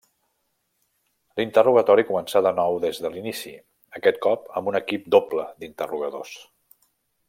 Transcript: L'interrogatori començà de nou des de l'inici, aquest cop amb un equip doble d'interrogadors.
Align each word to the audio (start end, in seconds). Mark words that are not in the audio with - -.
L'interrogatori 1.41 2.05
començà 2.07 2.41
de 2.47 2.53
nou 2.61 2.79
des 2.87 3.03
de 3.05 3.13
l'inici, 3.17 3.55
aquest 4.01 4.21
cop 4.27 4.51
amb 4.61 4.73
un 4.75 4.83
equip 4.83 5.09
doble 5.19 5.49
d'interrogadors. 5.63 6.37